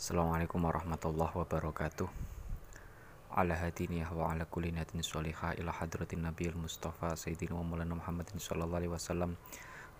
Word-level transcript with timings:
Assalamualaikum 0.00 0.64
warahmatullahi 0.64 1.44
wabarakatuh. 1.44 2.08
Ala 3.36 3.52
hadiniyah 3.52 4.08
wa 4.16 4.32
ala 4.32 4.48
kulli 4.48 4.72
natin 4.72 5.04
sholihah 5.04 5.52
ila 5.60 5.76
hadratin 5.76 6.24
nabiyil 6.24 6.56
mustafa 6.56 7.12
sayyidina 7.12 7.52
wa 7.52 7.60
maulana 7.60 8.00
muhammadin 8.00 8.40
sallallahu 8.40 8.80
alaihi 8.80 8.96
wasallam 8.96 9.36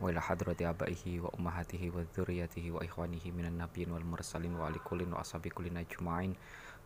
wa 0.01 0.09
ila 0.09 0.25
hadrati 0.25 0.65
abaihi 0.65 1.21
wa 1.21 1.29
ummahatihi 1.37 1.93
wa 1.93 2.01
dzurriyyatihi 2.17 2.73
wa 2.73 2.81
ikhwanihi 2.81 3.29
minan 3.29 3.61
nabiyyin 3.61 3.93
wal 3.93 4.01
mursalin 4.01 4.57
wa 4.57 4.73
ali 4.73 4.81
kullin 4.81 5.13
wa 5.13 5.21
ashabi 5.21 5.53
kullin 5.53 5.77
ajma'in 5.77 6.33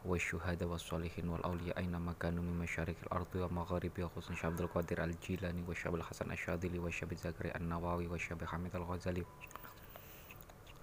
wa 0.03 0.19
syuhada 0.19 0.67
wa 0.67 0.75
sholihin 0.75 1.31
wal 1.31 1.47
awliya 1.47 1.79
aina 1.79 2.03
makanu 2.03 2.43
min 2.43 2.67
masyariqil 2.67 3.15
ardi 3.15 3.47
wa 3.47 3.63
magharibi 3.63 4.03
wa 4.03 4.11
khusus 4.11 4.35
Syabdul 4.35 4.67
Qadir 4.67 4.99
al-Jilani 4.99 5.63
wa 5.63 5.71
Syabil 5.71 6.03
Hasan 6.03 6.35
Asyadili 6.35 6.83
wa 6.83 6.91
Syabil 6.91 7.23
Zakari 7.23 7.55
an-Nawawi 7.55 8.11
wa 8.11 8.19
Syabil 8.19 8.51
Hamid 8.51 8.75
al-Ghazali. 8.75 9.23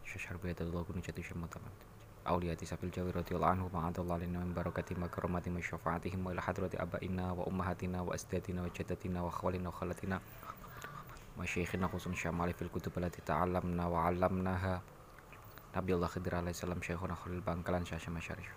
Syashar 0.07 0.39
biyadallahu 0.39 0.87
kunujati 0.87 1.19
syamataman 1.19 1.67
Auliyati 1.67 1.71
sabil 1.71 1.75
jawi 1.75 1.90
radhiyallahu 2.25 3.53
anhu 3.57 3.67
ma'adallahu 3.73 4.21
lina 4.21 4.45
min 4.45 4.53
barakati 4.53 4.93
makaromati 4.93 5.49
wa 5.49 5.57
syafaatihim 5.57 6.21
wa 6.21 6.31
ila 6.31 6.41
hadrati 6.41 6.77
abaina 6.77 7.33
wa 7.33 7.45
ummahatina 7.49 8.05
wa 8.05 8.13
asdatina 8.13 8.61
wa 8.61 8.69
jaddatina 8.69 9.25
wa 9.25 9.31
khawalina 9.33 9.73
wa 9.73 9.75
khalatina 9.75 10.21
wa 11.37 11.43
syekhina 11.45 11.89
khusun 11.89 12.13
syamali 12.13 12.53
fil 12.53 12.69
kutub 12.69 12.93
alati 13.01 13.25
ta'alamna 13.25 13.89
wa 13.89 14.05
'allamnaha 14.05 14.81
Nabi 15.73 15.93
Allah 15.97 16.09
Khidir 16.13 16.35
alaihi 16.35 16.53
salam 16.53 16.77
syekhuna 16.83 17.15
Khalil 17.17 17.41
Bangkalan 17.41 17.87
syasya 17.87 18.13
masyarif 18.13 18.53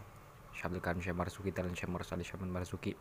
Syabdul 0.52 0.82
Karim 0.82 1.00
Syekh 1.00 1.16
Marzuki 1.16 1.54
Talan 1.54 1.72
Syekh 1.72 1.88
Mursali 1.88 2.26
Syekh 2.26 2.42
Marzuki 2.44 2.92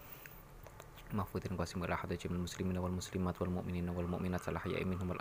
Mahfudin 1.11 1.59
Qasim 1.59 1.83
ila 1.83 1.97
hadrati 1.97 2.29
jamil 2.29 2.45
muslimina 2.45 2.79
wal 2.79 2.93
muslimat 2.93 3.35
wal 3.41 3.51
mu'minina 3.61 3.91
wal 3.91 4.07
mu'minat 4.07 4.41
salah 4.41 4.63
ya 4.65 4.79
minhum 4.85 5.11
wal 5.11 5.19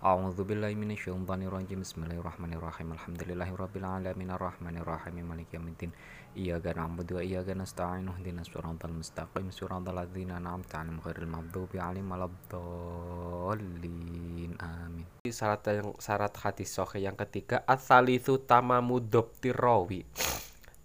amat 0.00 0.08
minhum 0.08 0.08
wa 0.08 0.08
tasfitina 0.08 0.08
Muhammad 0.08 0.08
sallallahu 0.08 0.08
alaihi 0.08 0.08
wasallam 0.08 0.08
al-fatihah 0.08 0.08
A'udzu 0.30 0.48
billahi 0.48 0.80
minasyaitonir 0.80 1.52
rajim. 1.52 1.84
Bismillahirrahmanirrahim. 1.84 2.96
Alhamdulillahi 2.96 3.52
rabbil 3.52 3.84
alamin 3.84 4.32
arrahmanir 4.32 4.88
rahim 4.88 5.28
maliki 5.28 5.60
yaumiddin. 5.60 5.92
Iyyaka 6.32 6.72
na'budu 6.72 7.20
wa 7.20 7.22
iyyaka 7.22 7.52
nasta'in. 7.52 8.08
Ihdinas 8.08 8.48
siratal 8.48 8.96
mustaqim. 8.96 9.52
Siratal 9.52 9.92
ladzina 9.92 10.40
an'amta 10.40 10.80
'alaihim 10.80 11.04
ghairil 11.04 11.28
maghdubi 11.28 11.76
'alaihim 11.76 12.16
waladdallin. 12.16 14.56
Amin. 14.56 15.04
Syarat 15.28 15.68
yang 15.68 15.92
syarat 16.00 16.32
hadis 16.32 16.72
sahih 16.72 17.04
yang 17.04 17.20
ketiga 17.20 17.60
asalisu 17.68 18.40
tamamu 18.48 19.04
dhabtir 19.04 19.52
rawi. 19.52 20.08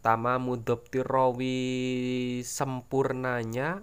Tamamu 0.03 0.59
dhabtir 0.59 1.07
rawi 1.07 2.43
sempurnanya 2.43 3.79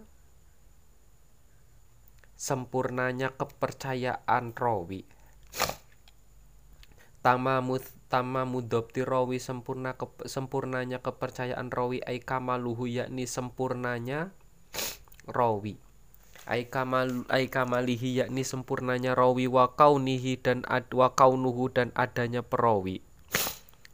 sempurnanya 2.37 3.33
kepercayaan 3.33 4.53
rawi 4.53 5.22
tamamu 7.23 7.79
tamamu 8.11 8.61
dhabti 8.61 9.07
rawi 9.07 9.39
sempurna 9.39 9.95
ke, 9.95 10.11
sempurnanya 10.27 11.01
kepercayaan 11.01 11.71
rawi 11.71 12.03
ai 12.03 12.19
kamaluhu 12.19 12.91
yakni 12.91 13.25
sempurnanya 13.25 14.35
rawi 15.31 15.79
ai 16.51 16.67
kamal 16.67 17.23
ai 17.31 17.47
kamalihi 17.47 18.19
yakni 18.19 18.43
sempurnanya 18.43 19.15
rawi 19.15 19.47
wa 19.47 19.79
kaunihi 19.79 20.43
dan 20.43 20.67
ad, 20.67 20.91
wa 20.91 21.15
kaunuhu 21.15 21.71
dan 21.71 21.95
adanya 21.95 22.43
perawi 22.43 22.99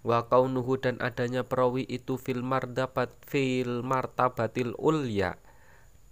wa 0.00 0.24
kaunuhu 0.24 0.80
dan 0.80 0.96
adanya 1.04 1.44
perawi 1.44 1.84
itu 1.84 2.16
fil 2.16 2.40
martabat 2.40 3.12
fil 3.28 3.84
martabatil 3.84 4.72
ulya 4.80 5.36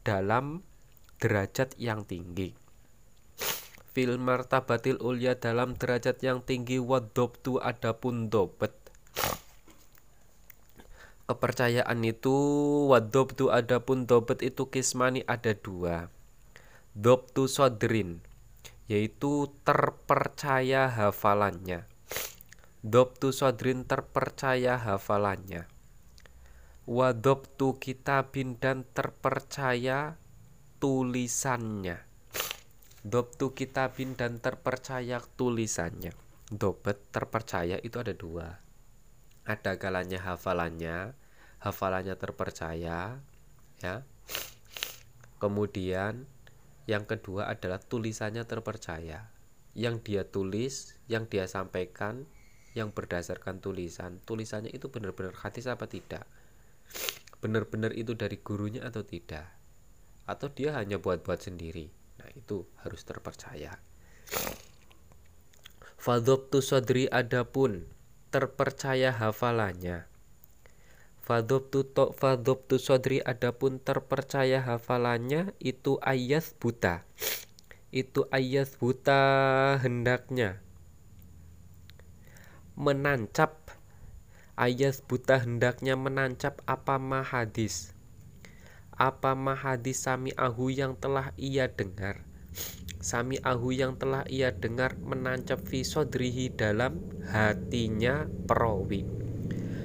dalam 0.04 0.60
derajat 1.16 1.72
yang 1.80 2.04
tinggi 2.04 2.52
fil 3.96 4.20
martabatil 4.20 5.00
ulya 5.00 5.40
dalam 5.40 5.72
derajat 5.72 6.20
yang 6.20 6.44
tinggi 6.44 6.76
wadobtu 6.76 7.56
adapun 7.56 8.28
dobet 8.28 8.76
kepercayaan 11.26 12.04
itu 12.06 12.36
wadobtu 12.92 13.50
adapun 13.50 14.06
dobet 14.06 14.44
itu 14.46 14.70
kismani 14.70 15.26
ada 15.26 15.56
dua. 15.58 16.12
Dobtu 16.94 17.50
sodrin 17.50 18.22
yaitu 18.86 19.50
terpercaya 19.66 20.86
hafalannya. 20.86 21.90
Dobtu 22.86 23.34
sodrin 23.34 23.82
terpercaya 23.82 24.78
hafalannya. 24.78 25.66
Wadobtu 26.86 27.82
kitabin 27.82 28.62
dan 28.62 28.86
terpercaya 28.94 30.14
tulisannya 30.78 32.05
Dobtu 33.06 33.54
kitabin 33.54 34.18
dan 34.18 34.42
terpercaya 34.42 35.22
tulisannya. 35.38 36.10
Dobet 36.50 36.98
terpercaya 37.14 37.78
itu 37.78 38.02
ada 38.02 38.10
dua. 38.10 38.58
Ada 39.46 39.78
kalanya 39.78 40.18
hafalannya. 40.26 41.14
Hafalannya 41.62 42.18
terpercaya 42.18 43.22
ya. 43.78 43.96
Kemudian 45.38 46.26
yang 46.90 47.06
kedua 47.06 47.46
adalah 47.46 47.78
tulisannya 47.78 48.42
terpercaya. 48.42 49.30
Yang 49.78 49.96
dia 50.02 50.22
tulis, 50.26 50.98
yang 51.06 51.30
dia 51.30 51.46
sampaikan 51.46 52.26
Yang 52.74 52.90
berdasarkan 52.90 53.62
tulisan. 53.62 54.18
Tulisannya 54.26 54.74
itu 54.74 54.90
benar-benar 54.90 55.38
hadis 55.46 55.70
apa 55.70 55.86
tidak? 55.86 56.26
Benar-benar 57.38 57.94
itu 57.94 58.18
dari 58.18 58.42
gurunya 58.42 58.82
atau 58.82 59.06
tidak? 59.06 59.46
Atau 60.26 60.50
dia 60.50 60.74
hanya 60.74 60.98
buat-buat 60.98 61.38
sendiri 61.38 61.95
itu 62.36 62.68
harus 62.84 63.02
terpercaya. 63.02 63.80
Fadobtu 65.96 66.60
sodri 66.60 67.08
adapun 67.08 67.88
terpercaya 68.28 69.10
hafalannya. 69.10 70.04
Fadobtu 71.24 71.82
to 71.90 72.14
fadobtu 72.14 72.78
sodri 72.78 73.18
adapun 73.24 73.82
terpercaya 73.82 74.62
hafalannya 74.62 75.56
itu 75.58 75.98
ayat 76.04 76.46
buta. 76.62 77.02
Itu 77.90 78.30
ayat 78.30 78.76
buta 78.78 79.74
hendaknya 79.82 80.62
menancap 82.76 83.72
ayat 84.52 85.00
buta 85.08 85.40
hendaknya 85.40 85.96
menancap 85.96 86.60
apa 86.68 87.00
mahadis 87.00 87.95
apa 88.96 89.36
mahadis 89.36 90.08
sami 90.08 90.32
ahu 90.40 90.72
yang 90.72 90.96
telah 90.96 91.36
ia 91.36 91.68
dengar? 91.68 92.24
Sami 92.96 93.36
ahu 93.44 93.76
yang 93.76 94.00
telah 94.00 94.24
ia 94.24 94.56
dengar 94.56 94.96
menancap 94.96 95.60
fi 95.68 95.84
sodrihi 95.84 96.56
dalam 96.56 97.04
hatinya 97.28 98.24
perawi. 98.48 99.04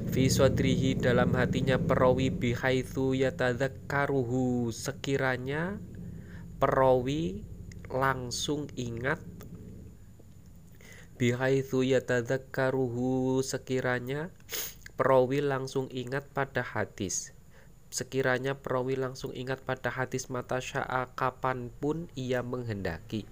Fi 0.07 0.31
sodrihi 0.31 0.95
dalam 0.95 1.35
hatinya 1.35 1.75
perawi 1.75 2.31
bihaithu 2.31 3.11
yatadzakkaruhu. 3.11 4.71
Sekiranya 4.71 5.75
perawi 6.63 7.43
langsung 7.91 8.71
ingat 8.79 9.19
bihaithu 11.19 11.83
yatadzakkaruhu 11.85 13.43
sekiranya 13.45 14.31
perawi 14.95 15.43
langsung 15.43 15.85
ingat 15.91 16.25
pada 16.33 16.63
hadis 16.65 17.35
sekiranya 17.91 18.55
perawi 18.55 18.95
langsung 18.95 19.35
ingat 19.35 19.67
pada 19.67 19.91
hadis 19.91 20.31
mata 20.31 20.63
sya'a 20.63 21.11
kapan 21.13 21.67
pun 21.67 22.07
ia 22.15 22.39
menghendaki. 22.39 23.27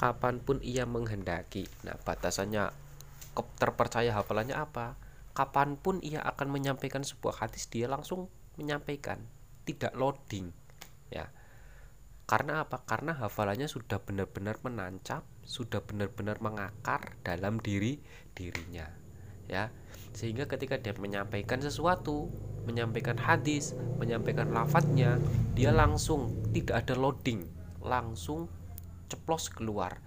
Kapan 0.00 0.40
pun 0.40 0.64
ia 0.64 0.88
menghendaki. 0.88 1.68
Nah 1.84 2.00
batasannya 2.00 2.72
terpercaya 3.60 4.16
hafalannya 4.16 4.56
apa? 4.56 4.96
Kapan 5.36 5.76
pun 5.76 6.00
ia 6.00 6.24
akan 6.24 6.48
menyampaikan 6.48 7.04
sebuah 7.04 7.44
hadis 7.44 7.68
dia 7.68 7.84
langsung 7.84 8.32
menyampaikan. 8.56 9.20
Tidak 9.68 9.92
loading 9.92 10.48
ya. 11.12 11.28
Karena 12.24 12.64
apa? 12.64 12.80
Karena 12.82 13.12
hafalannya 13.12 13.68
sudah 13.68 14.00
benar-benar 14.00 14.56
menancap 14.64 15.22
sudah 15.46 15.78
benar-benar 15.84 16.42
mengakar 16.42 17.14
dalam 17.22 17.60
diri 17.60 18.00
dirinya 18.32 18.88
ya. 19.46 19.68
Sehingga 20.16 20.48
ketika 20.48 20.80
dia 20.80 20.96
menyampaikan 20.96 21.60
sesuatu 21.60 22.32
menyampaikan 22.66 23.16
hadis 23.16 23.72
menyampaikan 23.96 24.50
lafadznya 24.50 25.16
dia 25.54 25.70
langsung 25.70 26.34
tidak 26.50 26.84
ada 26.84 26.94
loading. 26.98 27.46
Langsung 27.80 28.50
ceplos 29.06 29.46
keluar 29.46 30.02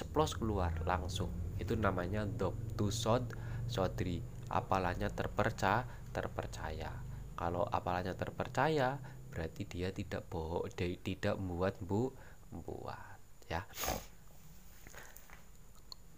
ceplos 0.00 0.32
keluar 0.38 0.72
langsung. 0.88 1.28
Itu 1.60 1.76
namanya 1.76 2.24
tu 2.32 2.88
sod 2.88 3.36
sodri. 3.68 4.24
Apalanya 4.48 5.12
terpercaya 5.12 5.84
terpercaya. 6.10 6.90
Kalau 7.36 7.68
apalanya 7.68 8.16
terpercaya 8.16 8.98
berarti 9.30 9.62
dia 9.68 9.94
tidak 9.94 10.26
bohong 10.26 10.66
tidak 10.74 11.38
membuat 11.38 11.78
bu 11.78 12.10
membuat 12.50 13.20
ya. 13.46 13.62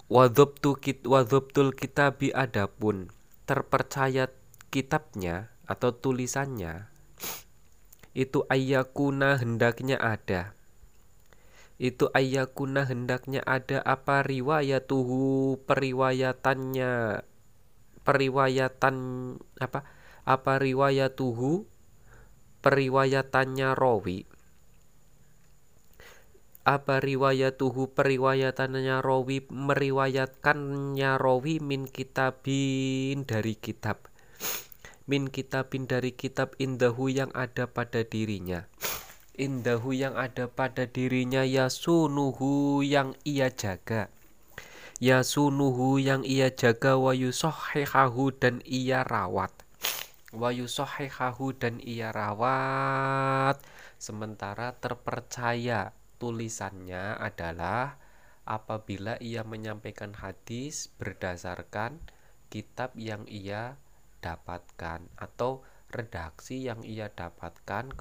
Wadobtu 0.09 0.79
kit 0.81 1.05
wadobtul 1.05 1.77
kitabi 1.77 2.33
adapun. 2.33 3.13
Terpercaya 3.45 4.33
kitabnya 4.73 5.53
atau 5.73 5.97
tulisannya 5.97 6.93
itu 8.13 8.45
ayakuna 8.49 9.41
hendaknya 9.41 9.97
ada. 9.97 10.53
Itu 11.81 12.13
ayakuna 12.13 12.87
hendaknya 12.87 13.41
ada 13.43 13.81
apa 13.83 14.23
riwayatuhu 14.23 15.59
periwayatannya 15.65 17.25
periwayatan 18.05 18.97
apa 19.59 19.81
apa 20.23 20.53
riwayatuhu 20.61 21.67
periwayatannya 22.63 23.69
rawi. 23.75 24.29
Apa 26.63 27.03
riwayatuhu 27.03 27.91
periwayatannya 27.91 29.03
rawi 29.03 29.51
meriwayatkannya 29.51 31.19
rawi 31.19 31.59
min 31.59 31.91
kitabin 31.91 33.27
dari 33.27 33.59
kitab 33.59 34.13
min 35.11 35.27
kitabin 35.27 35.91
dari 35.91 36.15
kitab 36.15 36.55
indahu 36.63 37.11
yang 37.11 37.31
ada 37.35 37.67
pada 37.67 38.07
dirinya. 38.07 38.71
Indahu 39.33 39.97
yang 39.97 40.15
ada 40.15 40.47
pada 40.47 40.85
dirinya 40.85 41.43
yasunuhu 41.43 42.85
yang 42.85 43.17
ia 43.25 43.49
jaga. 43.49 44.13
Yasunuhu 45.03 45.99
yang 45.99 46.23
ia 46.23 46.53
jaga 46.53 46.95
wa 46.95 47.11
yusohihahu 47.11 48.37
dan 48.39 48.63
ia 48.63 49.03
rawat. 49.03 49.51
Wa 50.31 50.55
yusohihahu 50.55 51.59
dan 51.59 51.83
ia 51.83 52.15
rawat. 52.15 53.59
Sementara 53.99 54.79
terpercaya 54.79 55.97
tulisannya 56.23 57.19
adalah 57.19 57.99
apabila 58.47 59.19
ia 59.19 59.43
menyampaikan 59.43 60.15
hadis 60.19 60.91
berdasarkan 60.99 61.99
kitab 62.53 62.95
yang 62.95 63.27
ia 63.27 63.75
dapatkan 64.23 65.03
atau 65.19 65.67
redaksi 65.93 66.65
yang 66.65 66.81
ia 66.87 67.13
dapatkan 67.13 67.93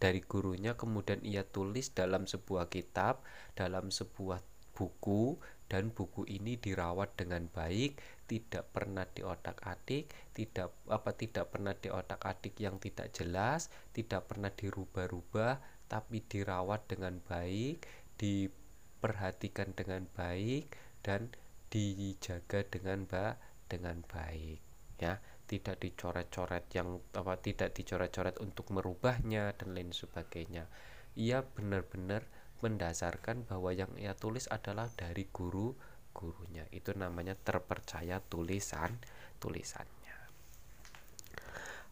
dari 0.00 0.24
gurunya 0.24 0.78
kemudian 0.78 1.20
ia 1.20 1.44
tulis 1.44 1.92
dalam 1.92 2.24
sebuah 2.24 2.72
kitab 2.72 3.20
dalam 3.52 3.92
sebuah 3.92 4.40
buku 4.72 5.36
dan 5.68 5.92
buku 5.92 6.24
ini 6.24 6.56
dirawat 6.56 7.14
dengan 7.20 7.46
baik 7.52 8.00
tidak 8.24 8.64
pernah 8.72 9.04
diotak-atik 9.04 10.08
tidak 10.32 10.72
apa 10.88 11.10
tidak 11.12 11.52
pernah 11.52 11.76
diotak-atik 11.76 12.56
yang 12.56 12.80
tidak 12.80 13.12
jelas 13.12 13.68
tidak 13.92 14.24
pernah 14.24 14.48
dirubah-rubah 14.48 15.74
tapi 15.84 16.24
dirawat 16.24 16.88
dengan 16.88 17.20
baik, 17.22 17.84
diperhatikan 18.16 19.76
dengan 19.76 20.08
baik 20.16 20.72
dan 21.04 21.30
dijaga 21.68 22.64
dengan 22.70 23.04
ba 23.04 23.36
dengan 23.66 24.02
baik 24.06 24.62
ya 25.02 25.18
tidak 25.44 25.80
dicoret-coret 25.80 26.64
yang 26.72 27.00
apa 27.12 27.36
tidak 27.40 27.76
dicoret-coret 27.76 28.40
untuk 28.40 28.72
merubahnya 28.72 29.52
dan 29.54 29.76
lain 29.76 29.92
sebagainya 29.92 30.66
ia 31.14 31.44
benar-benar 31.44 32.24
mendasarkan 32.64 33.44
bahwa 33.44 33.70
yang 33.76 33.92
ia 34.00 34.16
tulis 34.16 34.48
adalah 34.48 34.88
dari 34.96 35.28
guru 35.28 35.76
gurunya 36.16 36.64
itu 36.72 36.96
namanya 36.96 37.36
terpercaya 37.36 38.24
tulisan 38.24 38.96
tulisan 39.36 39.84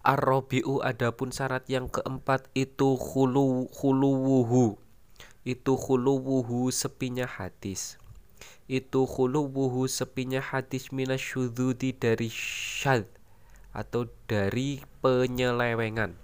Ar-Rabi'u 0.02 0.82
adapun 0.82 1.31
syarat 1.31 1.62
yang 1.70 1.87
keempat 1.87 2.50
itu 2.58 2.99
khulu 2.99 3.70
khuluwuhu. 3.70 4.75
Itu 5.46 5.78
khuluwuhu 5.78 6.75
sepinya 6.75 7.22
hadis. 7.22 8.02
Itu 8.66 9.06
khuluwuhu 9.06 9.87
sepinya 9.87 10.43
hadis 10.43 10.90
minasyududi 10.90 11.94
dari 11.94 12.26
syad 12.34 13.06
atau 13.72 14.08
dari 14.28 14.84
penyelewengan. 15.00 16.16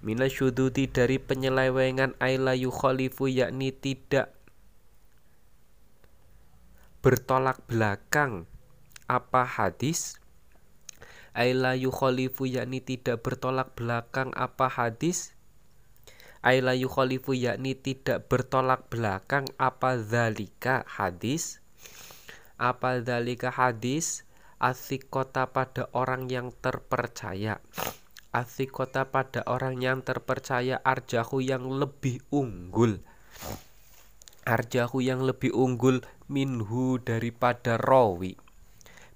Minasyududi 0.00 0.88
dari 0.88 1.20
penyelewengan 1.20 2.16
aila 2.16 2.56
yukhalifu 2.56 3.28
yakni 3.28 3.68
tidak 3.68 4.32
bertolak 7.04 7.60
belakang. 7.68 8.48
Apa 9.04 9.44
hadis? 9.44 10.16
Aila 11.36 11.76
yukhalifu 11.76 12.48
yakni 12.48 12.80
tidak 12.80 13.20
bertolak 13.20 13.76
belakang. 13.76 14.32
Apa 14.32 14.72
hadis? 14.72 15.36
Aila 16.40 16.72
yukhalifu 16.72 17.36
yakni 17.36 17.76
tidak 17.76 18.24
bertolak 18.32 18.88
belakang. 18.88 19.44
Apa 19.60 20.00
zalika 20.00 20.88
hadis? 20.88 21.60
Apa 22.56 23.04
zalika 23.04 23.52
hadis 23.52 24.24
Asikota 24.60 25.48
pada 25.48 25.88
orang 25.96 26.28
yang 26.28 26.52
terpercaya. 26.52 27.64
Asikota 28.28 29.08
pada 29.08 29.40
orang 29.48 29.80
yang 29.80 30.04
terpercaya 30.04 30.76
Arjahu 30.84 31.40
yang 31.40 31.64
lebih 31.64 32.20
unggul. 32.28 33.00
Arjahu 34.44 35.00
yang 35.00 35.24
lebih 35.24 35.56
unggul 35.56 36.04
minhu 36.28 37.00
daripada 37.00 37.80
rawi. 37.80 38.36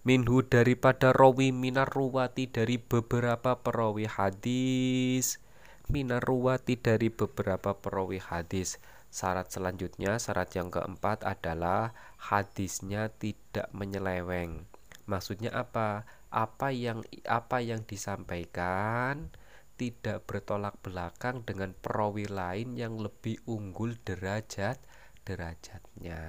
Minhu 0.01 0.49
daripada 0.49 1.13
rawi 1.13 1.53
minar 1.53 1.93
ruwati 1.93 2.49
dari 2.49 2.81
beberapa 2.81 3.61
perawi 3.61 4.09
hadis. 4.09 5.45
Minar 5.93 6.25
ruwati 6.25 6.81
dari 6.81 7.13
beberapa 7.13 7.77
perawi 7.77 8.17
hadis. 8.17 8.81
Syarat 9.13 9.53
selanjutnya 9.53 10.17
syarat 10.17 10.57
yang 10.57 10.73
keempat 10.73 11.21
adalah 11.21 11.93
hadisnya 12.17 13.13
tidak 13.13 13.69
menyeleweng 13.77 14.65
maksudnya 15.07 15.51
apa? 15.55 16.05
Apa 16.35 16.75
yang 16.75 17.07
apa 17.29 17.63
yang 17.63 17.87
disampaikan 17.87 19.31
tidak 19.75 20.23
bertolak 20.27 20.79
belakang 20.83 21.43
dengan 21.43 21.75
perawi 21.75 22.31
lain 22.31 22.79
yang 22.79 22.99
lebih 22.99 23.43
unggul 23.47 23.99
derajat 24.07 24.79
derajatnya 25.27 26.21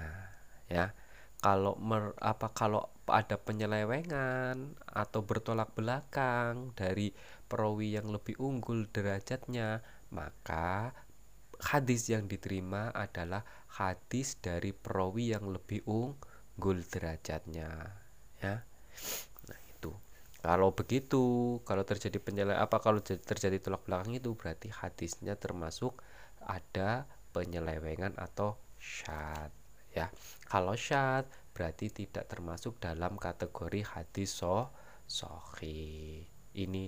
ya. 0.69 0.95
Kalau 1.35 1.77
mer, 1.77 2.17
apa 2.25 2.49
kalau 2.57 2.89
ada 3.05 3.37
penyelewengan 3.37 4.81
atau 4.89 5.21
bertolak 5.21 5.77
belakang 5.77 6.73
dari 6.73 7.13
perawi 7.45 7.93
yang 8.01 8.09
lebih 8.09 8.33
unggul 8.41 8.89
derajatnya 8.89 9.85
maka 10.09 10.89
hadis 11.61 12.09
yang 12.09 12.25
diterima 12.25 12.89
adalah 12.97 13.45
hadis 13.77 14.41
dari 14.41 14.73
perawi 14.73 15.37
yang 15.37 15.53
lebih 15.53 15.85
unggul 15.85 16.81
derajatnya 16.89 18.04
ya 18.45 18.55
nah 19.49 19.59
itu. 19.73 19.91
Kalau 20.45 20.69
begitu 20.77 21.23
kalau 21.65 21.81
terjadi 21.81 22.21
penyele 22.21 22.53
apa 22.53 22.77
kalau 22.77 23.01
terjadi 23.01 23.57
tolak 23.57 23.81
belakang 23.89 24.13
itu 24.13 24.37
berarti 24.37 24.69
hadisnya 24.69 25.33
termasuk 25.33 25.97
ada 26.45 27.09
penyelewengan 27.33 28.13
atau 28.15 28.61
syad 28.77 29.49
ya. 29.89 30.13
Kalau 30.45 30.77
syad 30.77 31.25
berarti 31.55 31.89
tidak 31.89 32.29
termasuk 32.29 32.77
dalam 32.77 33.17
kategori 33.17 33.81
hadis 33.97 34.37
so 34.37 34.69
sohi. 35.09 36.21
Ini 36.55 36.85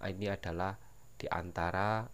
ini 0.00 0.26
adalah 0.28 0.76
di 1.16 1.26
antara 1.28 2.04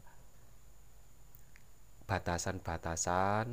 batasan-batasan 2.06 3.46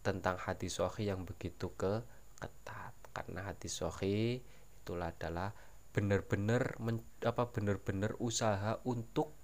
tentang 0.00 0.36
hadis 0.40 0.80
sohi 0.80 1.12
yang 1.12 1.28
begitu 1.28 1.68
ke 1.76 2.00
ketat 2.40 2.99
karena 3.20 3.44
hadis 3.44 3.84
sohi 3.84 4.40
itulah 4.80 5.12
adalah 5.12 5.52
benar-benar 5.92 6.80
apa 7.20 7.44
benar-benar 7.52 8.16
usaha 8.16 8.80
untuk 8.88 9.36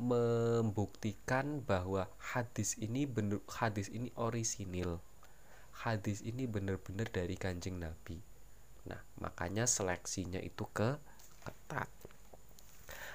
membuktikan 0.00 1.60
bahwa 1.60 2.08
hadis 2.16 2.80
ini 2.80 3.04
benar 3.04 3.44
hadis 3.52 3.92
ini 3.92 4.08
orisinil 4.16 5.04
hadis 5.84 6.24
ini 6.24 6.48
benar-benar 6.48 7.12
dari 7.12 7.36
kanjeng 7.36 7.76
Nabi. 7.76 8.16
Nah, 8.88 9.00
makanya 9.20 9.68
seleksinya 9.68 10.40
itu 10.40 10.64
ke 10.72 10.96
ketat. 11.44 11.90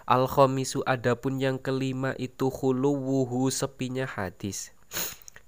Al 0.06 0.30
khomisu 0.30 0.86
adapun 0.86 1.42
yang 1.42 1.58
kelima 1.58 2.14
itu 2.22 2.54
khuluwuhu 2.54 3.50
sepinya 3.50 4.06
hadis. 4.06 4.70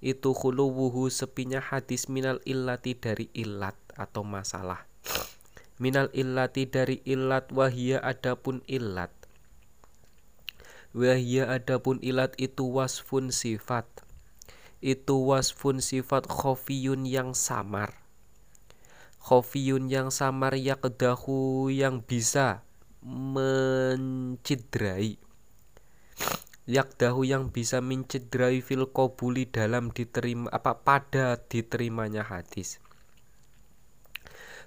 Itu 0.02 0.34
khuluwuhu 0.34 1.14
sepinya 1.14 1.62
hadis 1.62 2.10
minal 2.10 2.42
illati 2.50 2.98
dari 2.98 3.30
illat 3.38 3.83
atau 3.96 4.26
masalah. 4.26 4.86
Minal 5.82 6.10
illati 6.14 6.70
dari 6.70 7.02
illat 7.06 7.50
wahia 7.50 8.00
adapun 8.00 8.62
illat. 8.70 9.12
Wahia 10.94 11.50
adapun 11.50 11.98
ilat 12.02 12.38
itu 12.38 12.70
wasfun 12.70 13.34
sifat 13.34 13.90
itu 14.84 15.16
wasfun 15.16 15.80
sifat 15.80 16.28
khofiyun 16.28 17.08
yang 17.08 17.32
samar 17.32 17.96
khofiyun 19.24 19.88
yang 19.88 20.12
samar 20.12 20.60
yakdahu 20.60 21.72
yang 21.72 22.04
bisa 22.04 22.68
mencidrai 23.00 24.04
yakdahu 26.68 27.24
yang 27.24 27.48
bisa 27.48 27.80
mencederai 27.80 28.60
fil 28.60 28.92
kobuli 28.92 29.48
dalam 29.48 29.96
diterima 29.96 30.52
apa 30.52 30.84
pada 30.84 31.40
diterimanya 31.48 32.28
hadis 32.28 32.83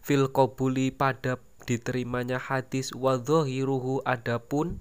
fil 0.07 0.31
kobuli 0.31 0.95
pada 0.95 1.43
diterimanya 1.67 2.39
hadis 2.39 2.95
wadhohiruhu 2.95 4.07
adapun 4.07 4.79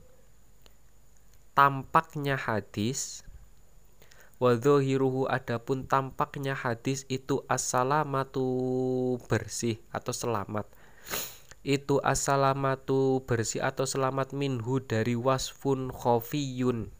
tampaknya 1.57 2.37
hadis 2.37 3.25
Wadzohiruhu 4.35 5.31
adapun 5.31 5.87
tampaknya 5.87 6.59
hadis 6.59 7.07
itu 7.07 7.47
assalamatu 7.47 8.43
bersih 9.31 9.79
atau 9.95 10.11
selamat. 10.11 10.67
Itu 11.63 12.03
assalamatu 12.03 13.23
bersih 13.23 13.63
atau 13.63 13.87
selamat 13.87 14.35
minhu 14.35 14.83
dari 14.83 15.15
wasfun 15.15 15.87
khofiyun 15.87 16.91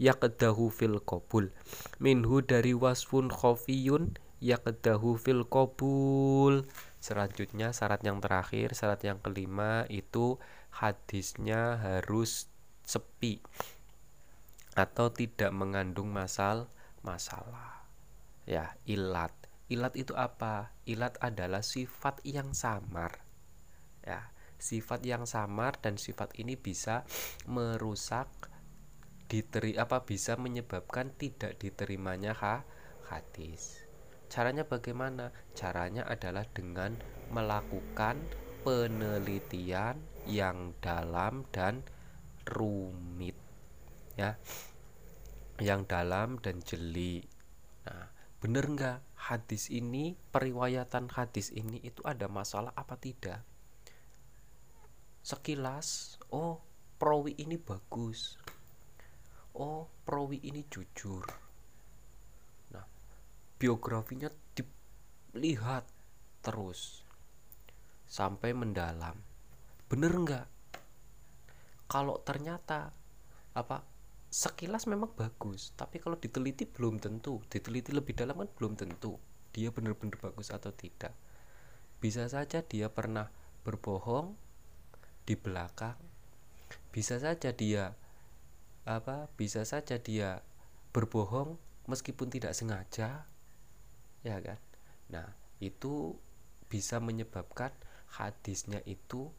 yaqdahu 0.00 0.72
fil 0.72 0.96
qabul. 1.04 1.52
Minhu 2.00 2.40
dari 2.40 2.72
wasfun 2.72 3.28
khofiyun 3.28 4.16
yaqdahu 4.40 5.20
fil 5.20 5.44
qabul 5.44 6.64
selanjutnya 7.02 7.74
syarat 7.74 8.06
yang 8.06 8.22
terakhir 8.22 8.78
syarat 8.78 9.02
yang 9.02 9.18
kelima 9.18 9.82
itu 9.90 10.38
hadisnya 10.70 11.82
harus 11.82 12.46
sepi 12.86 13.42
atau 14.78 15.10
tidak 15.12 15.50
mengandung 15.52 16.08
masal 16.14 16.70
masalah. 17.02 17.84
Ya 18.46 18.78
ilat. 18.86 19.34
Ilat 19.66 19.98
itu 19.98 20.14
apa? 20.14 20.72
Ilat 20.86 21.18
adalah 21.18 21.60
sifat 21.60 22.22
yang 22.22 22.54
samar. 22.54 23.20
Ya 24.06 24.32
sifat 24.62 25.02
yang 25.02 25.26
samar 25.26 25.74
dan 25.82 25.98
sifat 25.98 26.38
ini 26.38 26.54
bisa 26.54 27.02
merusak 27.50 28.30
diteri 29.26 29.74
apa 29.74 30.06
bisa 30.06 30.38
menyebabkan 30.38 31.10
tidak 31.18 31.58
diterimanya 31.58 32.30
ha, 32.38 32.62
hadis 33.10 33.81
caranya 34.32 34.64
bagaimana? 34.64 35.28
Caranya 35.52 36.08
adalah 36.08 36.48
dengan 36.48 36.96
melakukan 37.28 38.16
penelitian 38.64 40.00
yang 40.24 40.72
dalam 40.80 41.44
dan 41.52 41.84
rumit 42.48 43.36
ya. 44.16 44.40
Yang 45.60 45.80
dalam 45.84 46.40
dan 46.40 46.64
jeli. 46.64 47.20
Nah 47.84 48.08
bener 48.40 48.64
nggak? 48.72 48.98
Hadis 49.28 49.68
ini 49.68 50.16
periwayatan 50.32 51.12
hadis 51.12 51.52
ini 51.52 51.84
itu 51.84 52.00
ada 52.08 52.24
masalah 52.32 52.72
apa 52.72 52.96
tidak? 52.96 53.44
Sekilas 55.20 56.16
oh 56.32 56.64
perawi 56.96 57.36
ini 57.36 57.60
bagus. 57.60 58.40
Oh 59.52 59.92
perawi 60.08 60.40
ini 60.40 60.64
jujur 60.72 61.51
biografinya 63.62 64.26
dilihat 64.58 65.86
terus 66.42 67.06
sampai 68.10 68.50
mendalam. 68.58 69.14
Bener 69.86 70.10
nggak? 70.10 70.46
Kalau 71.86 72.18
ternyata 72.26 72.90
apa 73.54 73.86
sekilas 74.34 74.90
memang 74.90 75.14
bagus 75.14 75.70
tapi 75.78 76.02
kalau 76.02 76.18
diteliti 76.18 76.66
belum 76.66 76.98
tentu. 76.98 77.38
Diteliti 77.46 77.94
lebih 77.94 78.18
dalam 78.18 78.42
kan 78.42 78.50
belum 78.50 78.74
tentu 78.74 79.14
dia 79.54 79.70
benar-benar 79.70 80.18
bagus 80.18 80.50
atau 80.50 80.74
tidak. 80.74 81.14
Bisa 82.02 82.26
saja 82.26 82.66
dia 82.66 82.90
pernah 82.90 83.30
berbohong 83.62 84.34
di 85.22 85.38
belakang. 85.38 85.94
Bisa 86.90 87.22
saja 87.22 87.54
dia 87.54 87.94
apa 88.82 89.30
bisa 89.38 89.62
saja 89.62 90.02
dia 90.02 90.42
berbohong 90.90 91.54
meskipun 91.86 92.26
tidak 92.26 92.58
sengaja 92.58 93.30
ya 94.22 94.38
kan? 94.42 94.58
Nah 95.10 95.26
itu 95.62 96.18
bisa 96.66 96.98
menyebabkan 96.98 97.70
hadisnya 98.08 98.80
itu 98.88 99.30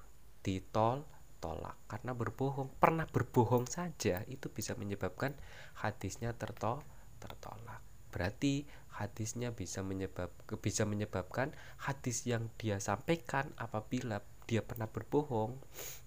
ditol 0.43 1.07
tertolak 1.43 1.75
karena 1.91 2.15
berbohong. 2.15 2.71
Pernah 2.79 3.03
berbohong 3.03 3.67
saja 3.67 4.23
itu 4.31 4.47
bisa 4.47 4.79
menyebabkan 4.79 5.35
hadisnya 5.75 6.31
terto 6.39 6.79
tertolak. 7.19 7.83
Berarti 8.15 8.63
hadisnya 8.95 9.51
bisa 9.51 9.83
menyebab 9.83 10.31
bisa 10.63 10.87
menyebabkan 10.87 11.51
hadis 11.83 12.23
yang 12.23 12.47
dia 12.55 12.79
sampaikan 12.79 13.51
apabila 13.59 14.23
dia 14.47 14.63
pernah 14.63 14.87
berbohong. 14.87 15.59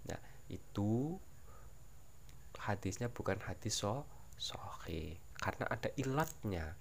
Nah 0.09 0.21
itu 0.49 1.21
hadisnya 2.57 3.13
bukan 3.13 3.37
hadis 3.45 3.85
so 3.85 4.09
sohe 4.41 5.21
karena 5.37 5.69
ada 5.69 5.93
ilatnya. 6.01 6.81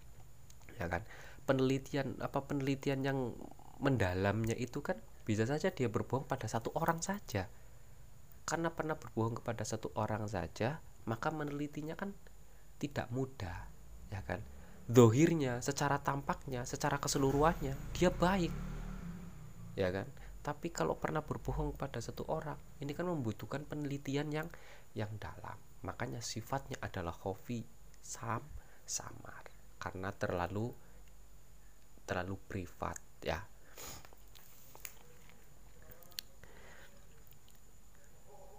Ya 0.79 0.87
kan 0.87 1.03
penelitian 1.45 2.17
apa 2.21 2.43
penelitian 2.45 2.99
yang 3.05 3.19
mendalamnya 3.79 4.57
itu 4.57 4.81
kan 4.81 4.97
bisa 5.25 5.45
saja 5.45 5.73
dia 5.73 5.89
berbohong 5.89 6.29
pada 6.29 6.45
satu 6.45 6.73
orang 6.77 7.01
saja. 7.01 7.49
Karena 8.45 8.69
pernah 8.69 8.93
berbohong 8.93 9.41
kepada 9.41 9.65
satu 9.65 9.89
orang 9.97 10.29
saja 10.29 10.77
maka 11.05 11.29
menelitinya 11.29 11.93
kan 11.93 12.13
tidak 12.81 13.09
mudah 13.13 13.69
ya 14.09 14.21
kan? 14.25 14.41
Dohirnya 14.85 15.65
secara 15.65 15.97
tampaknya 16.01 16.61
secara 16.65 17.01
keseluruhannya 17.01 17.73
dia 17.97 18.09
baik 18.13 18.53
ya 19.73 19.89
kan? 19.89 20.05
Tapi 20.45 20.69
kalau 20.69 20.93
pernah 21.01 21.25
berbohong 21.25 21.73
pada 21.73 21.97
satu 21.97 22.29
orang 22.29 22.57
ini 22.77 22.93
kan 22.93 23.09
membutuhkan 23.09 23.65
penelitian 23.65 24.29
yang 24.29 24.47
yang 24.93 25.09
dalam. 25.17 25.57
Makanya 25.81 26.21
sifatnya 26.21 26.77
adalah 26.85 27.17
hobi 27.25 27.65
sam 27.97 28.45
samar. 28.85 29.49
Karena 29.81 30.13
terlalu 30.13 30.69
terlalu 32.05 32.37
privat 32.47 32.97
ya 33.25 33.41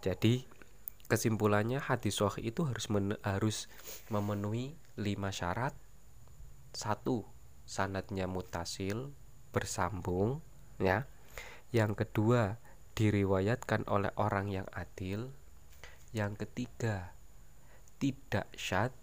Jadi 0.07 0.47
kesimpulannya 1.11 1.83
hadis 1.83 2.23
sahih 2.23 2.55
itu 2.55 2.62
harus 2.62 2.87
men 2.87 3.19
harus 3.26 3.67
memenuhi 4.07 4.79
lima 4.95 5.35
syarat. 5.35 5.75
Satu, 6.71 7.26
sanatnya 7.67 8.31
mutasil 8.31 9.11
bersambung 9.50 10.47
ya. 10.79 11.11
Yang 11.75 12.07
kedua, 12.07 12.62
diriwayatkan 12.95 13.83
oleh 13.91 14.15
orang 14.15 14.47
yang 14.47 14.69
adil. 14.71 15.35
Yang 16.15 16.47
ketiga, 16.47 17.11
tidak 17.99 18.47
syad. 18.55 18.95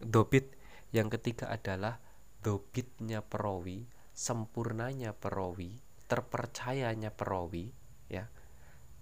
Dobit 0.00 0.48
yang 0.96 1.12
ketiga 1.12 1.52
adalah 1.52 2.00
dobitnya 2.46 3.26
perawi, 3.26 3.90
sempurnanya 4.14 5.10
perawi, 5.18 5.82
terpercayanya 6.06 7.10
perawi 7.10 7.74
ya. 8.06 8.30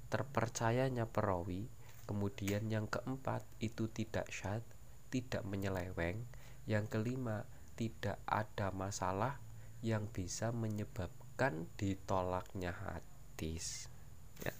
Terpercayanya 0.08 1.04
perawi. 1.04 1.68
Kemudian 2.08 2.72
yang 2.72 2.88
keempat 2.88 3.44
itu 3.60 3.92
tidak 3.92 4.32
syad 4.32 4.64
tidak 5.12 5.44
menyeleweng. 5.44 6.24
Yang 6.64 6.96
kelima 6.96 7.44
tidak 7.76 8.16
ada 8.24 8.72
masalah 8.72 9.36
yang 9.84 10.08
bisa 10.08 10.48
menyebabkan 10.48 11.68
ditolaknya 11.76 12.72
hadis 12.72 13.92
ya. 14.40 14.56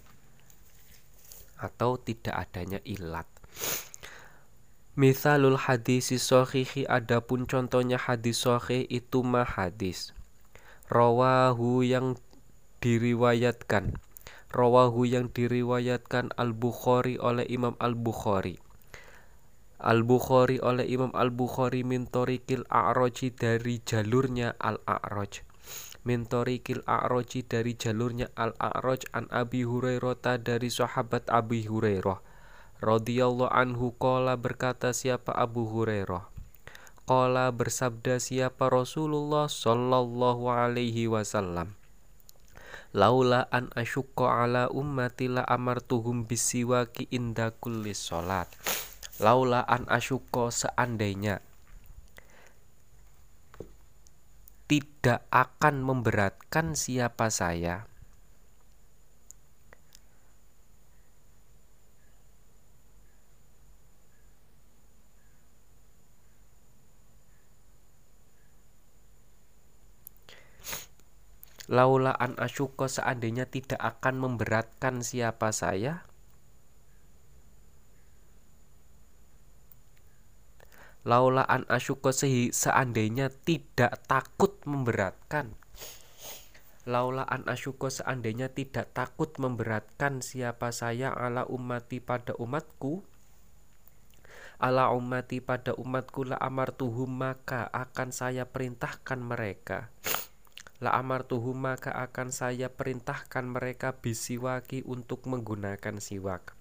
atau 1.56 1.96
tidak 1.96 2.36
adanya 2.36 2.76
ilat 2.84 3.24
Misalul 4.94 5.58
hadis 5.58 6.14
sohihi 6.14 6.86
adapun 6.86 7.50
contohnya 7.50 7.98
hadis 7.98 8.46
sohih 8.46 8.86
itu 8.86 9.26
mah 9.26 9.42
hadis. 9.42 10.14
Rawahu 10.86 11.82
yang 11.82 12.14
diriwayatkan. 12.78 13.98
Rawahu 14.54 15.02
yang 15.02 15.34
diriwayatkan 15.34 16.30
Al-Bukhari 16.38 17.18
oleh 17.18 17.42
Imam 17.50 17.74
Al-Bukhari. 17.82 18.62
Al-Bukhari 19.82 20.62
oleh 20.62 20.86
Imam 20.86 21.10
Al-Bukhari 21.10 21.82
min 21.82 22.06
torikil 22.06 22.62
a'roji 22.70 23.34
dari 23.34 23.82
jalurnya 23.82 24.54
Al-A'roj 24.62 25.42
min 26.04 26.28
torikil 26.28 26.84
a'roji 26.84 27.48
dari 27.48 27.74
jalurnya 27.80 28.28
Al-A'roj 28.36 29.08
an 29.16 29.24
Abi 29.32 29.64
Hurairah 29.64 30.36
dari 30.36 30.68
sahabat 30.68 31.32
Abi 31.32 31.64
Hurairah 31.64 32.33
radhiyallahu 32.82 33.52
anhu 33.52 33.92
qala 34.00 34.34
berkata 34.34 34.90
siapa 34.90 35.30
Abu 35.30 35.68
Hurairah? 35.68 36.26
Qala 37.04 37.52
bersabda 37.52 38.16
siapa 38.18 38.72
Rasulullah 38.72 39.46
sallallahu 39.46 40.48
alaihi 40.48 41.06
wasallam? 41.06 41.76
Laula 42.94 43.50
an 43.50 43.74
asyukka 43.74 44.46
ala 44.46 44.70
ummati 44.70 45.26
la 45.26 45.42
amartuhum 45.44 46.30
bisiwaki 46.30 47.10
inda 47.10 47.50
kulli 47.50 47.90
sholat 47.90 48.46
laula 49.22 49.62
an 49.62 49.86
asyukka 49.86 50.50
seandainya 50.50 51.38
tidak 54.66 55.22
akan 55.30 55.86
memberatkan 55.86 56.74
siapa 56.74 57.30
saya 57.30 57.86
Laula 71.64 72.12
an 72.12 72.36
asyuko 72.36 72.92
seandainya 72.92 73.48
tidak 73.48 73.80
akan 73.80 74.20
memberatkan 74.20 75.00
siapa 75.00 75.48
saya? 75.48 76.04
Laula 81.08 81.48
an 81.48 81.64
asyuko 81.72 82.12
seandainya 82.12 83.32
tidak 83.32 83.96
takut 84.04 84.60
memberatkan. 84.68 85.56
Laula 86.84 87.24
an 87.24 87.48
asyuko 87.48 87.88
seandainya 87.88 88.52
tidak 88.52 88.92
takut 88.92 89.32
memberatkan 89.40 90.20
siapa 90.20 90.68
saya 90.68 91.16
ala 91.16 91.48
ummati 91.48 91.96
pada 91.96 92.36
umatku? 92.36 93.00
Ala 94.60 94.92
ummati 94.92 95.40
pada 95.40 95.72
umatku 95.72 96.28
la 96.28 96.36
amartuhum 96.36 97.08
maka 97.08 97.72
akan 97.72 98.12
saya 98.12 98.44
perintahkan 98.52 99.16
mereka 99.16 99.93
la 100.82 100.94
amartuhum 100.98 101.54
maka 101.54 101.94
akan 101.94 102.34
saya 102.34 102.70
perintahkan 102.72 103.46
mereka 103.46 103.98
bisiwaki 103.98 104.82
untuk 104.86 105.26
menggunakan 105.30 105.98
siwak. 106.02 106.58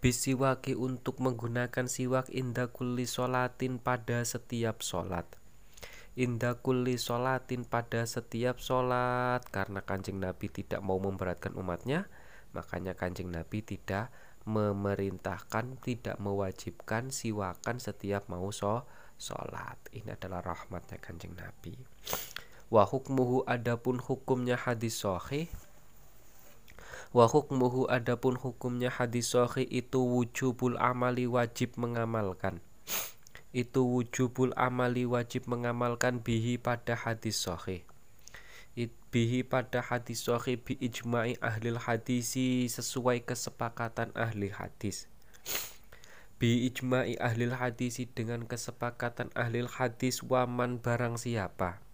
Bisiwaki 0.00 0.74
untuk 0.74 1.20
menggunakan 1.20 1.86
siwak 1.86 2.32
indah 2.32 2.72
kulli 2.72 3.04
solatin 3.04 3.76
pada 3.76 4.24
setiap 4.24 4.80
solat 4.80 5.40
indah 6.18 6.58
kulli 6.58 6.98
solatin 6.98 7.62
pada 7.62 8.02
setiap 8.02 8.58
solat 8.58 9.46
karena 9.54 9.80
kanjeng 9.86 10.18
Nabi 10.18 10.50
tidak 10.50 10.82
mau 10.82 10.98
memberatkan 10.98 11.54
umatnya 11.54 12.10
makanya 12.50 12.98
kanjeng 12.98 13.30
Nabi 13.30 13.62
tidak 13.62 14.10
memerintahkan 14.42 15.78
tidak 15.78 16.18
mewajibkan 16.18 17.14
siwakan 17.14 17.76
setiap 17.78 18.26
mau 18.26 18.48
so 18.50 18.88
sholat. 19.20 19.76
Ini 19.92 20.16
adalah 20.16 20.40
rahmatnya 20.40 20.96
kanjeng 20.98 21.36
Nabi 21.36 21.76
wa 22.70 22.86
hukmuhu 22.86 23.42
adapun 23.50 23.98
hukumnya 23.98 24.54
hadis 24.54 25.02
sahih. 25.02 25.50
Wa 27.10 27.26
hukmuhu 27.26 27.90
adapun 27.90 28.38
hukumnya 28.38 28.94
hadis 28.94 29.34
sahih 29.34 29.66
itu 29.66 29.98
wujubul 29.98 30.78
amali 30.78 31.26
wajib 31.26 31.74
mengamalkan. 31.74 32.62
Itu 33.50 33.82
wujubul 33.82 34.54
amali 34.54 35.02
wajib 35.02 35.50
mengamalkan 35.50 36.22
bihi 36.22 36.62
pada 36.62 36.94
hadis 36.94 37.42
sahih. 37.42 37.82
Bihi 39.10 39.42
pada 39.42 39.82
hadis 39.82 40.30
sahih 40.30 40.54
bi 40.54 40.78
ijma'i 40.78 41.34
ahli 41.42 41.74
hadisi 41.74 42.70
sesuai 42.70 43.26
kesepakatan 43.26 44.14
ahli 44.14 44.54
hadis. 44.54 45.10
Bi 46.38 46.70
ijma'i 46.70 47.18
ahli 47.18 47.50
hadisi 47.50 48.06
dengan 48.06 48.46
kesepakatan 48.46 49.34
ahli 49.34 49.66
hadis 49.66 50.22
waman 50.22 50.78
barang 50.78 51.18
siapa 51.18 51.89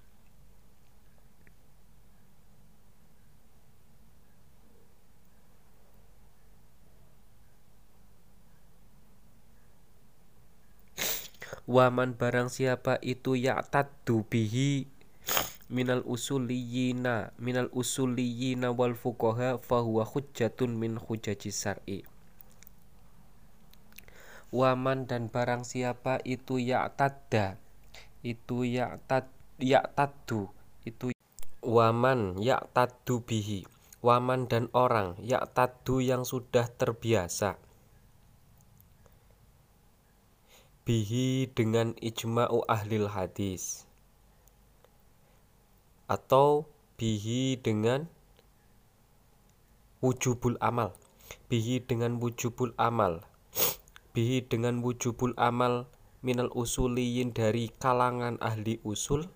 Waman 11.66 12.14
barang 12.14 12.46
siapa 12.46 13.02
itu 13.02 13.35
ya'taddu 13.35 14.23
bihi 14.30 14.87
minal 15.66 16.06
usuliyina 16.06 17.35
minal 17.42 17.66
usuliyina 17.75 18.70
wal 18.70 18.94
fuqaha 18.94 19.58
fahuwa 19.58 20.06
hujjatun 20.06 20.78
min 20.78 20.94
hujaji 20.94 21.50
syar'i. 21.50 22.06
Waman 24.54 25.11
dan 25.11 25.26
barang 25.26 25.66
siapa 25.66 26.23
itu 26.23 26.62
ya'tadda 26.62 27.58
itu 28.23 28.62
ya'tad 28.62 29.26
ya'taddu 29.58 30.46
itu 30.87 31.11
waman 31.66 32.38
ya'taddu 32.38 33.26
bihi 33.26 33.66
waman 34.06 34.46
dan 34.46 34.70
orang 34.70 35.18
ya'taddu 35.18 35.99
yang 35.99 36.23
sudah 36.23 36.70
terbiasa 36.70 37.58
bihi 40.86 41.50
dengan 41.50 41.98
ijma'u 41.98 42.62
ahlil 42.70 43.10
hadis. 43.10 43.90
Atau 46.06 46.70
bihi 46.94 47.58
dengan 47.58 48.06
wujubul 49.98 50.54
amal. 50.62 50.94
Bihi 51.50 51.82
dengan 51.82 52.22
wujubul 52.22 52.70
amal. 52.78 53.26
Bihi 54.14 54.46
dengan 54.46 54.78
wujubul 54.80 55.34
amal 55.34 55.90
minal 56.22 56.54
usuliyin 56.54 57.34
dari 57.34 57.75
kalangan 57.82 58.38
ahli 58.38 58.78
usul. 58.86 59.26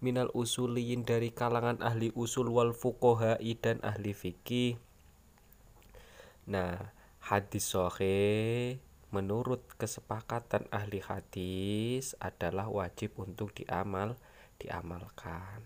Minal 0.00 0.32
usuliyin 0.32 1.04
dari 1.04 1.28
kalangan 1.28 1.84
ahli 1.84 2.08
usul 2.16 2.48
wal 2.48 2.72
fuqohai 2.72 3.52
dan 3.60 3.84
ahli 3.84 4.16
fikih 4.16 4.80
nah 6.44 6.92
hadis 7.24 7.72
sahih 7.72 8.76
menurut 9.14 9.62
kesepakatan 9.78 10.66
ahli 10.74 10.98
hadis 10.98 12.18
adalah 12.18 12.66
wajib 12.66 13.14
untuk 13.22 13.54
diamal 13.54 14.18
diamalkan. 14.58 15.62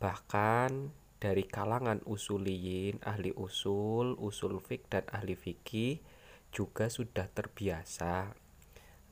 Bahkan 0.00 0.88
dari 1.20 1.44
kalangan 1.44 2.00
usuliyin, 2.08 3.04
ahli 3.04 3.36
usul, 3.36 4.16
usul 4.16 4.64
fik 4.64 4.88
dan 4.88 5.04
ahli 5.12 5.36
fikih 5.36 6.00
juga 6.48 6.88
sudah 6.88 7.28
terbiasa 7.28 8.32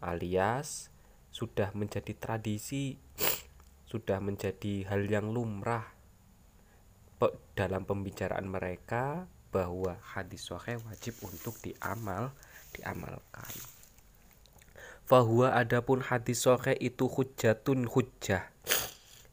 alias 0.01 0.89
sudah 1.31 1.71
menjadi 1.77 2.17
tradisi, 2.19 2.99
sudah 3.91 4.19
menjadi 4.19 4.89
hal 4.91 5.07
yang 5.07 5.31
lumrah 5.31 5.87
dalam 7.53 7.85
pembicaraan 7.85 8.49
mereka 8.49 9.29
bahwa 9.53 10.01
hadis 10.17 10.49
sahih 10.49 10.81
wajib 10.89 11.21
untuk 11.21 11.59
diamal 11.61 12.33
diamalkan. 12.77 13.53
Fahuwa 15.07 15.59
adapun 15.59 16.07
hadis 16.07 16.47
sahih 16.47 16.79
itu 16.79 17.11
hujatun 17.11 17.91
hujjah. 17.91 18.47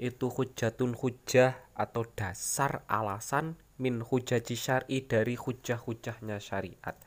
Itu 0.02 0.34
hujatun 0.34 0.98
hujjah 0.98 1.58
atau 1.78 2.06
dasar 2.18 2.82
alasan 2.90 3.58
min 3.78 4.02
hujaji 4.02 4.58
syar'i 4.58 5.06
dari 5.06 5.38
hujah-hujahnya 5.38 6.42
syariat. 6.42 6.98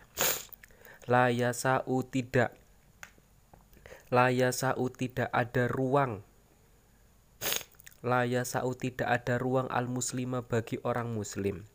La 1.10 1.32
yasa'u 1.32 2.06
tidak 2.06 2.54
La 4.10 4.30
yasa'u 4.30 4.90
tidak 4.90 5.30
ada 5.30 5.70
ruang 5.70 6.22
La 8.02 8.26
yasa'u 8.26 8.74
tidak 8.74 9.06
ada 9.06 9.38
ruang 9.38 9.70
al 9.70 9.86
muslima 9.86 10.44
bagi 10.44 10.78
orang 10.82 11.10
muslim 11.14 11.69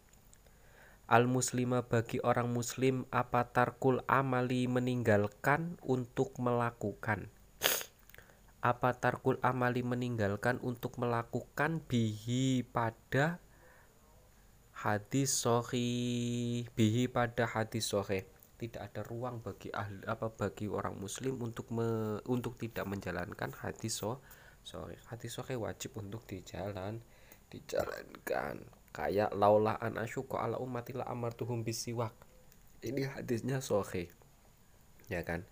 al 1.05 1.29
muslima 1.29 1.85
bagi 1.85 2.17
orang 2.25 2.49
muslim 2.49 3.05
apa 3.13 3.45
tarkul 3.49 4.01
amali 4.09 4.65
meninggalkan 4.65 5.77
untuk 5.85 6.33
melakukan? 6.41 7.29
Apa 8.65 8.97
tarkul 8.97 9.37
amali 9.45 9.85
meninggalkan 9.85 10.57
untuk 10.65 10.97
melakukan? 10.97 11.85
Bihi 11.85 12.65
pada 12.65 13.37
hadis 14.75 15.31
sohi 15.31 16.67
bihi 16.75 17.07
pada 17.07 17.47
hadis 17.47 17.89
sohi 17.89 18.27
tidak 18.59 18.91
ada 18.91 19.01
ruang 19.07 19.39
bagi 19.39 19.71
ahli 19.71 20.03
apa 20.03 20.29
bagi 20.29 20.67
orang 20.67 20.99
muslim 20.99 21.39
untuk 21.39 21.71
me, 21.71 22.19
untuk 22.27 22.59
tidak 22.59 22.83
menjalankan 22.83 23.55
hadis 23.55 24.03
so 24.03 24.19
hadis 25.07 25.31
sohi 25.31 25.55
wajib 25.55 25.95
untuk 25.95 26.27
dijalan 26.27 26.99
dijalankan 27.47 28.67
kayak 28.95 29.35
laulah 29.35 29.75
an 29.83 29.99
asyuqa 29.99 30.39
ala 30.39 30.55
ummati 30.55 30.95
la 30.95 31.03
amartuhum 31.11 31.67
bisiwak. 31.67 32.15
Ini 32.79 33.11
hadisnya 33.11 33.59
sahih. 33.59 34.07
Ya 35.11 35.19
kan? 35.27 35.43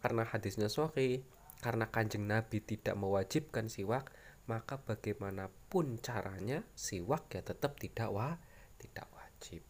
Karena 0.00 0.24
hadisnya 0.24 0.72
sahih 0.72 1.20
karena 1.60 1.92
kanjeng 1.92 2.24
nabi 2.24 2.64
tidak 2.64 2.96
mewajibkan 2.96 3.68
siwak 3.68 4.12
maka 4.44 4.76
bagaimanapun 4.76 5.96
caranya 6.04 6.60
siwak 6.76 7.32
ya 7.32 7.40
tetap 7.40 7.76
tidak 7.76 8.08
wa 8.08 8.40
tidak 8.80 9.08
wajib. 9.12 9.60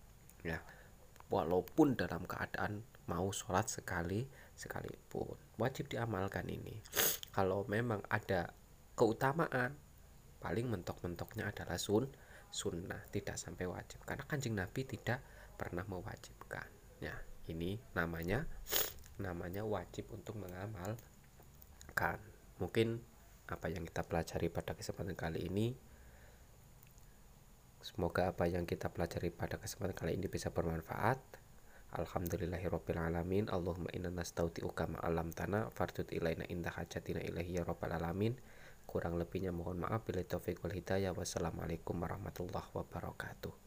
Ya 0.47 0.63
walaupun 1.35 1.99
dalam 1.99 2.31
keadaan 2.31 2.87
mau 3.11 3.35
sholat 3.35 3.67
sekali 3.67 4.31
sekalipun. 4.55 5.35
Wajib 5.59 5.91
diamalkan 5.91 6.47
ini. 6.47 6.79
Kalau 7.35 7.67
memang 7.67 8.07
ada 8.07 8.55
keutamaan 8.95 9.75
paling 10.39 10.71
mentok-mentoknya 10.71 11.51
adalah 11.51 11.81
sun 11.81 12.07
sunnah 12.55 13.03
tidak 13.11 13.35
sampai 13.35 13.67
wajib. 13.67 13.99
Karena 14.07 14.23
kanjeng 14.31 14.55
nabi 14.55 14.87
tidak 14.87 15.19
pernah 15.59 15.83
mewajibkan. 15.91 16.71
Ya 17.03 17.19
ini 17.51 17.83
namanya 17.99 18.47
namanya 19.19 19.67
wajib 19.67 20.15
untuk 20.15 20.39
mengamalkan. 20.39 22.23
Mungkin 22.63 23.03
apa 23.51 23.67
yang 23.67 23.83
kita 23.83 24.07
pelajari 24.07 24.49
pada 24.55 24.79
kesempatan 24.79 25.19
kali 25.19 25.51
ini 25.51 25.75
semoga 27.85 28.33
apa 28.33 28.49
yang 28.49 28.65
kita 28.65 28.89
pelajari 28.89 29.29
pada 29.29 29.59
kesempatan 29.59 29.93
kali 29.93 30.15
ini 30.15 30.31
bisa 30.31 30.55
bermanfaat. 30.55 31.43
Alhamdulillahirrabbilalamin 31.95 33.51
Allahumma 33.55 33.87
inna 33.95 34.11
nastaudi'uka 34.11 34.99
ma'alam 34.99 35.31
tanah 35.31 35.71
Fardut 35.71 36.11
ilaina 36.11 36.43
indah 36.51 36.75
hajatina 36.75 37.23
ilahi 37.23 37.55
ya 37.55 37.63
alamin 37.63 38.35
Kurang 38.85 39.17
lebihnya 39.17 39.51
mohon 39.51 39.83
maaf. 39.83 40.05
Bila 40.05 40.21
taufik 40.23 40.61
wal 40.61 40.77
hidayah. 40.77 41.17
Wassalamualaikum 41.17 41.97
warahmatullahi 41.99 42.71
wabarakatuh. 42.71 43.64